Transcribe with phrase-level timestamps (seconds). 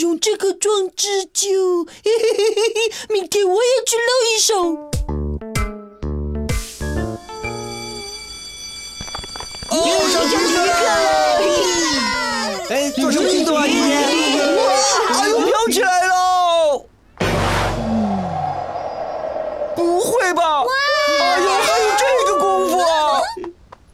[0.00, 4.88] 使用这个装置就，嘿嘿嘿嘿嘿，明天我也去露一手。
[9.70, 10.72] 又上体育课了！
[12.70, 14.56] 哎，做什么运动啊，今天？
[14.56, 16.86] 哇，又飘起来喽！
[19.76, 20.62] 不会吧？
[21.20, 23.20] 哎呦，还有这个功夫啊！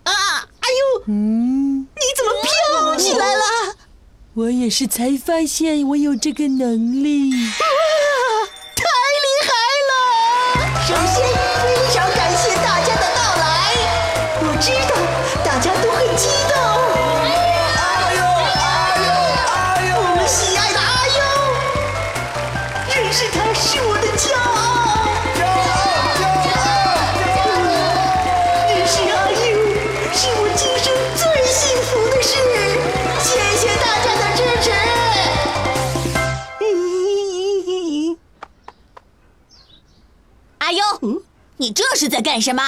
[0.04, 0.12] 啊！
[0.60, 3.42] 哎呦，嗯，你怎么飘起来了？
[4.36, 7.30] 我也是才发现我有这个能力。
[7.32, 7.56] 哇，
[8.74, 8.84] 太
[9.24, 9.48] 厉害
[9.88, 10.84] 了！
[10.86, 11.26] 首先
[11.62, 13.72] 非常感谢大家的到来，
[14.42, 14.94] 我知道
[15.42, 16.95] 大家都很激动。
[41.66, 42.62] 你这是在干什么？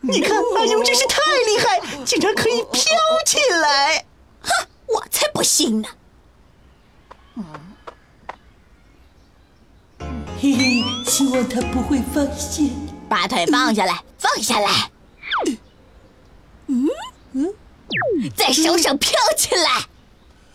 [0.00, 2.82] 你看阿勇真是太厉害，竟然可以飘
[3.24, 4.04] 起来。
[4.40, 5.88] 哼，我才不信呢！
[10.40, 12.68] 嘿嘿，希望他不会发现。
[13.08, 14.90] 把腿放下来，放下来。
[16.66, 16.88] 嗯
[17.34, 17.54] 嗯，
[18.36, 19.86] 在手上飘起来。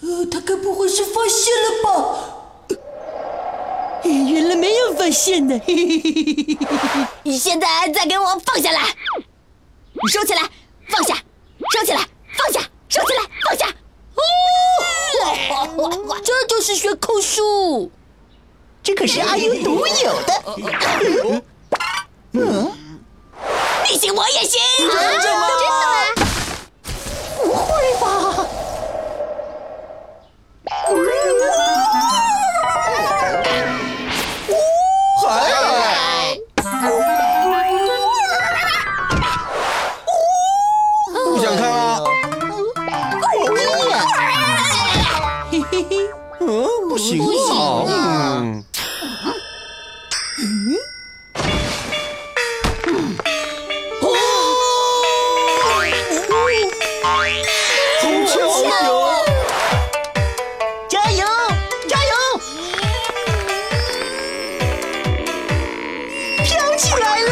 [0.01, 2.32] 呃，他该不会是发现了吧？
[4.03, 5.59] 呃原来没有发现呢。
[5.65, 8.81] 嘿嘿嘿嘿嘿嘿你现在再给我放下来，
[10.11, 10.41] 收起来，
[10.89, 11.15] 放下，
[11.71, 13.65] 收起来，放下，收起来，放下。
[15.77, 17.91] 哦，这就是悬空术。
[18.81, 20.43] 这可是阿优独有的。
[46.45, 47.85] 嗯，不行啊。
[47.85, 48.63] 嗯。
[58.01, 58.67] 红球球，
[60.89, 61.25] 加油！
[61.87, 62.11] 加油！
[66.43, 67.31] 飘起来了！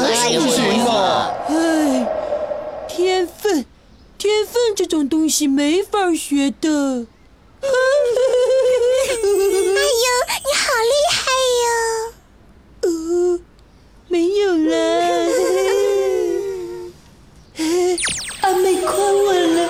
[0.00, 1.30] 还是不行啊？
[1.48, 1.52] 哎，
[2.88, 3.64] 天分，
[4.18, 7.06] 天分这种东西没法学的。
[7.60, 7.68] 哎
[10.04, 10.06] 呦，
[10.44, 11.20] 你好厉害
[11.62, 11.66] 哟！
[12.82, 12.88] 呃，
[14.06, 14.76] 没有啦。
[18.42, 19.68] 阿妹夸我了。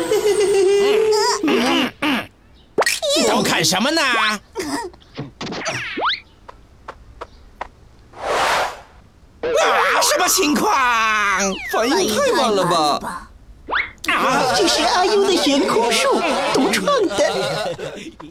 [3.28, 4.02] 都看什么呢？
[4.02, 4.40] 啊，
[10.02, 10.70] 什么情况？
[11.72, 13.27] 反应太慢了吧？
[14.58, 16.20] 这是阿优的悬空术，
[16.52, 17.16] 独创的。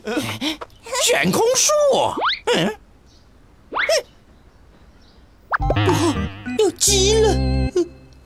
[1.05, 1.71] 悬空术？
[2.53, 2.75] 嗯，
[6.59, 7.33] 要急了，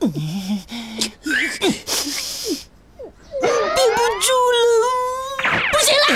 [0.00, 0.08] 不
[4.18, 4.62] 住了。
[5.70, 6.12] 不行了，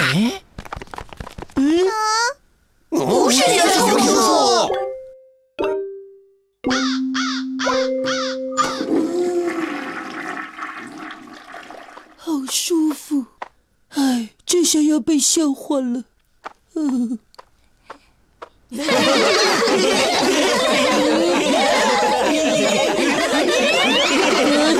[2.90, 4.10] 不是悬空术。
[12.18, 13.24] 好舒服，
[13.90, 16.04] 哎，这下要被笑话了。
[16.74, 17.18] 嗯，
[18.70, 18.78] 呃，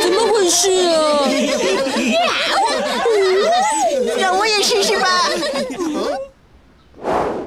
[0.00, 1.28] 怎么回事啊？
[4.19, 5.31] 让我也试试吧。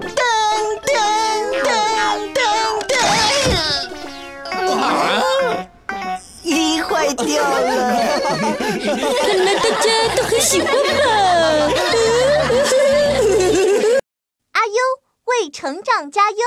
[0.02, 0.08] 噔
[0.85, 0.91] 噔
[1.63, 1.68] 噔
[2.34, 2.38] 噔
[2.88, 2.93] 噔！
[6.43, 8.09] 咦，坏掉了。
[8.40, 10.80] 看来大家都很喜欢吧？
[14.53, 14.74] 阿优
[15.26, 16.38] 为成长加油。